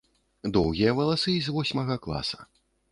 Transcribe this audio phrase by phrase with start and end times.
[0.55, 2.39] Доўгія васалы з восьмага класа.